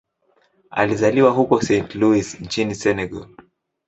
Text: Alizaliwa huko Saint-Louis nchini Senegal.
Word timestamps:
Alizaliwa 0.69 1.31
huko 1.31 1.61
Saint-Louis 1.61 2.39
nchini 2.39 2.75
Senegal. 2.75 3.25